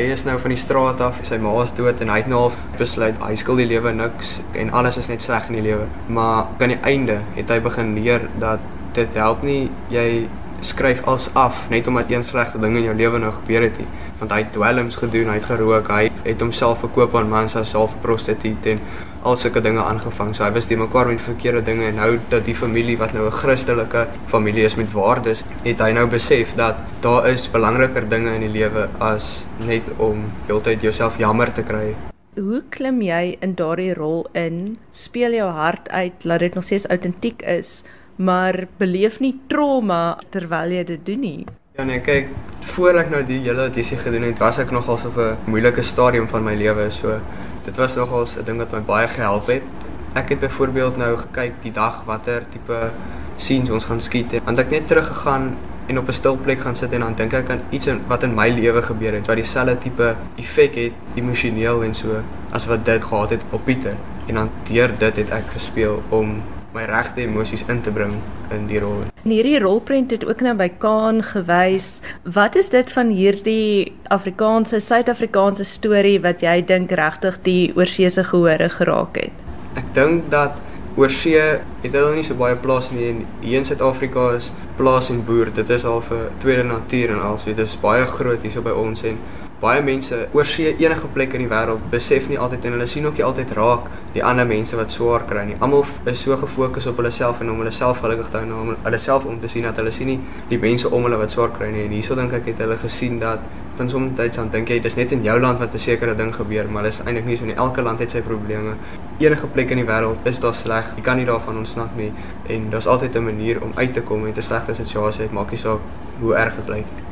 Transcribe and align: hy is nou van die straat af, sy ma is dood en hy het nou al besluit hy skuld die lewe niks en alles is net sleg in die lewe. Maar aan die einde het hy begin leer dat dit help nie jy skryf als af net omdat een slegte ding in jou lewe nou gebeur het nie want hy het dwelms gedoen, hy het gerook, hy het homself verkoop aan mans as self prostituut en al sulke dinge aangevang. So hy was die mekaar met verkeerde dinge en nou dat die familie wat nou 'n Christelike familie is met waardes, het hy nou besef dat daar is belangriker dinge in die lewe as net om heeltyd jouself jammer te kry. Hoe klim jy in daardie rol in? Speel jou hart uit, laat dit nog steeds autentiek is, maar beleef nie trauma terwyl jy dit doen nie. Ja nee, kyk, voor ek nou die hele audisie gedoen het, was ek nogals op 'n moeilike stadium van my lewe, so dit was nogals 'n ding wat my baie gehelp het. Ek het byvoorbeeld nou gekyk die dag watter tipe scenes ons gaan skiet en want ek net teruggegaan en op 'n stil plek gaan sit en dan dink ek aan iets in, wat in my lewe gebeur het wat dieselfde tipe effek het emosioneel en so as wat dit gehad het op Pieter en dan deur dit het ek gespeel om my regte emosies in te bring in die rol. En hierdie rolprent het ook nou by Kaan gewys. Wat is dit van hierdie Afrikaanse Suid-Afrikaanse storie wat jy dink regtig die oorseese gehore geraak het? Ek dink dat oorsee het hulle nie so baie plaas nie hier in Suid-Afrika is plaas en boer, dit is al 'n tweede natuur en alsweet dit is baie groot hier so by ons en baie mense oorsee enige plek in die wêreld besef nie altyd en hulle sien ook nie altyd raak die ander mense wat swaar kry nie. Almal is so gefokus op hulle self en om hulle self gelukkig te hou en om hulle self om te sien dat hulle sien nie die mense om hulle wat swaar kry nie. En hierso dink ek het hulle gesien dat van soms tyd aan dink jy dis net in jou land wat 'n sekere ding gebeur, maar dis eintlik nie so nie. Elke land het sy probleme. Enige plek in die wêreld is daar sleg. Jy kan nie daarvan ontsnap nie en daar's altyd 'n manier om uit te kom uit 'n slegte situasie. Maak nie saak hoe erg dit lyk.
hy 0.00 0.12
is 0.14 0.24
nou 0.24 0.36
van 0.40 0.54
die 0.54 0.60
straat 0.60 1.00
af, 1.04 1.20
sy 1.28 1.36
ma 1.42 1.52
is 1.62 1.72
dood 1.76 2.00
en 2.00 2.10
hy 2.12 2.20
het 2.22 2.28
nou 2.30 2.46
al 2.46 2.54
besluit 2.78 3.18
hy 3.20 3.34
skuld 3.38 3.60
die 3.60 3.68
lewe 3.68 3.92
niks 3.92 4.38
en 4.58 4.72
alles 4.76 4.96
is 5.00 5.10
net 5.10 5.24
sleg 5.24 5.50
in 5.50 5.58
die 5.58 5.66
lewe. 5.68 5.88
Maar 6.08 6.48
aan 6.58 6.74
die 6.74 6.80
einde 6.88 7.18
het 7.36 7.52
hy 7.52 7.58
begin 7.64 7.92
leer 7.98 8.24
dat 8.40 8.64
dit 8.96 9.18
help 9.20 9.44
nie 9.46 9.68
jy 9.92 10.06
skryf 10.60 11.04
als 11.04 11.30
af 11.34 11.66
net 11.70 11.86
omdat 11.86 12.10
een 12.10 12.24
slegte 12.24 12.58
ding 12.58 12.76
in 12.76 12.82
jou 12.82 12.94
lewe 12.94 13.18
nou 13.18 13.32
gebeur 13.32 13.62
het 13.62 13.78
nie 13.78 13.88
want 14.20 14.34
hy 14.34 14.42
het 14.42 14.52
dwelms 14.52 14.98
gedoen, 15.00 15.30
hy 15.32 15.38
het 15.38 15.46
gerook, 15.48 15.88
hy 15.88 16.10
het 16.26 16.42
homself 16.44 16.82
verkoop 16.84 17.14
aan 17.16 17.30
mans 17.32 17.56
as 17.56 17.72
self 17.72 17.94
prostituut 18.04 18.66
en 18.68 18.82
al 19.24 19.36
sulke 19.40 19.60
dinge 19.64 19.82
aangevang. 19.84 20.34
So 20.36 20.44
hy 20.44 20.50
was 20.54 20.68
die 20.68 20.78
mekaar 20.80 21.08
met 21.10 21.22
verkeerde 21.24 21.62
dinge 21.64 21.88
en 21.88 21.98
nou 22.00 22.10
dat 22.32 22.44
die 22.48 22.56
familie 22.56 22.98
wat 23.00 23.12
nou 23.16 23.26
'n 23.26 23.38
Christelike 23.40 24.06
familie 24.28 24.64
is 24.64 24.76
met 24.76 24.92
waardes, 24.92 25.44
het 25.64 25.80
hy 25.80 25.90
nou 25.92 26.06
besef 26.06 26.54
dat 26.56 26.76
daar 27.00 27.28
is 27.28 27.48
belangriker 27.48 28.08
dinge 28.08 28.34
in 28.34 28.40
die 28.40 28.52
lewe 28.60 28.88
as 28.98 29.46
net 29.66 29.88
om 29.98 30.32
heeltyd 30.46 30.82
jouself 30.82 31.18
jammer 31.18 31.52
te 31.52 31.62
kry. 31.62 31.94
Hoe 32.36 32.62
klim 32.70 33.02
jy 33.02 33.36
in 33.40 33.54
daardie 33.54 33.94
rol 33.94 34.26
in? 34.32 34.78
Speel 34.90 35.32
jou 35.32 35.50
hart 35.50 35.88
uit, 35.88 36.24
laat 36.24 36.40
dit 36.40 36.54
nog 36.54 36.64
steeds 36.64 36.86
autentiek 36.86 37.42
is, 37.42 37.82
maar 38.20 38.66
beleef 38.76 39.20
nie 39.20 39.32
trauma 39.48 40.18
terwyl 40.30 40.74
jy 40.76 40.84
dit 40.84 41.04
doen 41.06 41.20
nie. 41.24 41.44
Ja 41.78 41.86
nee, 41.88 42.00
kyk, 42.04 42.28
voor 42.74 42.98
ek 43.00 43.12
nou 43.12 43.22
die 43.24 43.38
hele 43.46 43.68
audisie 43.68 43.96
gedoen 44.00 44.26
het, 44.28 44.42
was 44.42 44.58
ek 44.60 44.72
nogals 44.74 45.06
op 45.08 45.16
'n 45.16 45.36
moeilike 45.48 45.82
stadium 45.82 46.28
van 46.28 46.44
my 46.44 46.54
lewe, 46.54 46.90
so 46.90 47.20
dit 47.64 47.76
was 47.76 47.96
nogals 47.96 48.36
'n 48.36 48.44
ding 48.44 48.58
wat 48.58 48.72
my 48.72 48.80
baie 48.80 49.08
gehelp 49.08 49.46
het. 49.46 49.62
Ek 50.14 50.28
het 50.28 50.40
byvoorbeeld 50.40 50.96
nou 50.96 51.16
gekyk 51.16 51.62
die 51.62 51.72
dag 51.72 52.04
watter 52.04 52.42
tipe 52.50 52.90
scenes 53.36 53.70
ons 53.70 53.84
gaan 53.84 54.00
skiet 54.00 54.32
en 54.32 54.44
want 54.44 54.58
ek 54.58 54.70
net 54.70 54.88
teruggegaan 54.88 55.56
en 55.86 55.98
op 55.98 56.08
'n 56.08 56.12
stil 56.12 56.36
plek 56.36 56.60
gaan 56.60 56.76
sit 56.76 56.92
en 56.92 57.00
dan 57.00 57.14
dink 57.14 57.32
ek 57.32 57.50
aan 57.50 57.62
iets 57.70 57.86
in, 57.86 58.00
wat 58.06 58.22
in 58.22 58.34
my 58.34 58.48
lewe 58.48 58.82
gebeur 58.82 59.12
het 59.12 59.26
wat 59.26 59.36
dieselfde 59.36 59.78
tipe 59.78 60.16
effek 60.36 60.74
het 60.74 60.92
emosioneel 61.14 61.82
en 61.82 61.94
so 61.94 62.22
as 62.50 62.66
wat 62.66 62.84
dit 62.84 63.04
gehad 63.04 63.30
het 63.30 63.44
op 63.50 63.64
Pieter 63.64 63.96
en 64.26 64.34
dan 64.34 64.50
deur 64.70 64.90
dit 64.98 65.16
het 65.16 65.30
ek 65.30 65.46
gespeel 65.56 66.02
om 66.08 66.42
my 66.74 66.84
regte 66.86 67.24
emosies 67.24 67.64
in 67.68 67.82
te 67.82 67.90
bring 67.90 68.14
in 68.54 68.66
die 68.70 68.80
rol. 68.82 69.04
En 69.24 69.34
hierdie 69.34 69.58
rolprent 69.60 70.10
het 70.14 70.24
ook 70.26 70.40
nou 70.44 70.54
by 70.56 70.68
Kaan 70.82 71.22
gewys. 71.26 71.98
Wat 72.24 72.56
is 72.56 72.70
dit 72.72 72.92
van 72.94 73.10
hierdie 73.14 73.92
Afrikaanse 74.08 74.80
Suid-Afrikaanse 74.80 75.66
storie 75.68 76.18
wat 76.22 76.44
jy 76.46 76.60
dink 76.66 76.94
regtig 76.96 77.38
die 77.46 77.72
oorseese 77.76 78.24
gehore 78.24 78.70
geraak 78.72 79.20
het? 79.20 79.46
Ek 79.78 79.86
dink 79.94 80.30
dat 80.32 80.58
oorsee 80.96 81.42
het 81.82 81.92
hulle 81.92 82.14
nie 82.16 82.24
so 82.26 82.34
baie 82.34 82.56
plaas 82.56 82.90
nie 82.90 83.12
hier 83.40 83.58
in 83.58 83.64
Suid-Afrika 83.64 84.30
is 84.36 84.50
plaas 84.76 85.10
en 85.10 85.24
boer, 85.24 85.52
dit 85.54 85.70
is 85.70 85.84
al 85.84 86.02
'n 86.02 86.30
tweede 86.40 86.64
natuur 86.64 87.10
en 87.10 87.20
alsweet 87.20 87.56
dit 87.56 87.66
is 87.66 87.80
baie 87.80 88.06
groot 88.06 88.42
hier 88.42 88.52
so 88.52 88.62
by 88.62 88.70
ons 88.70 89.02
en 89.04 89.18
baie 89.60 89.82
mense 89.84 90.16
oorsee 90.32 90.72
enige 90.80 91.08
plek 91.12 91.34
in 91.36 91.42
die 91.44 91.48
wêreld 91.48 91.82
besef 91.92 92.28
nie 92.30 92.38
altyd 92.40 92.64
en 92.64 92.72
hulle 92.72 92.86
sien 92.88 93.06
ook 93.06 93.18
nie 93.18 93.24
altyd 93.26 93.50
raak 93.58 93.90
die 94.14 94.22
ander 94.24 94.46
mense 94.48 94.76
wat 94.76 94.92
swaar 94.92 95.26
kry 95.28 95.42
nie. 95.44 95.56
Almal 95.60 95.84
is 96.08 96.22
so 96.24 96.36
gefokus 96.40 96.86
op 96.86 96.96
hulle 96.96 97.10
self 97.12 97.42
en 97.44 97.50
om 97.50 97.60
hulle 97.60 97.72
self 97.72 98.00
gelukkig 98.00 98.30
te 98.30 98.40
hou 98.40 98.46
en 98.46 98.54
om 98.56 98.70
hulle 98.86 98.98
self 98.98 99.26
om 99.28 99.36
te 99.40 99.48
sien 99.52 99.68
dat 99.68 99.76
hulle 99.76 99.92
sien 99.92 100.08
nie 100.08 100.18
die 100.48 100.58
mense 100.58 100.88
om 100.88 101.04
hulle 101.04 101.18
wat 101.20 101.30
swaar 101.36 101.52
kry 101.52 101.68
nie. 101.74 101.84
En 101.84 101.92
hierso 101.92 102.16
dink 102.16 102.32
ek 102.40 102.48
het 102.54 102.64
hulle 102.64 102.78
gesien 102.80 103.20
dat 103.20 103.44
van 103.80 103.88
soms 103.88 104.16
tyd 104.18 104.36
aan 104.40 104.50
dink 104.52 104.68
jy 104.68 104.76
dis 104.84 104.96
net 104.98 105.12
in 105.16 105.22
jou 105.24 105.36
land 105.40 105.60
wat 105.62 105.74
'n 105.74 105.78
sekere 105.78 106.14
ding 106.14 106.34
gebeur, 106.36 106.68
maar 106.68 106.82
dis 106.82 107.00
eintlik 107.00 107.24
nie 107.24 107.36
so 107.36 107.44
nie. 107.44 107.56
Elke 107.56 107.82
land 107.82 107.98
het 107.98 108.10
sy 108.10 108.20
probleme. 108.20 108.74
Enige 109.18 109.46
plek 109.46 109.70
in 109.70 109.80
die 109.80 109.88
wêreld 109.92 110.26
is 110.26 110.40
daar 110.40 110.54
sleg. 110.54 110.96
Jy 110.96 111.02
kan 111.02 111.16
nie 111.16 111.26
daarvan 111.26 111.56
ontsnap 111.56 111.96
nie 111.96 112.12
en 112.48 112.70
daar's 112.70 112.86
altyd 112.86 113.16
'n 113.16 113.24
manier 113.24 113.62
om 113.62 113.72
uit 113.74 113.92
te 113.92 114.02
kom 114.02 114.24
uit 114.24 114.36
'n 114.36 114.42
slegte 114.42 114.74
situasie. 114.74 115.28
Maak 115.32 115.50
nie 115.50 115.58
saak 115.58 115.80
hoe 116.20 116.34
erg 116.34 116.56
dit 116.56 116.68
lyk. 116.68 117.09